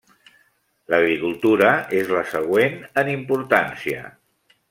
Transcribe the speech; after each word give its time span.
L'agricultura 0.93 1.67
és 1.99 2.09
la 2.17 2.25
següent 2.31 2.81
en 3.03 3.13
importància. 3.17 4.01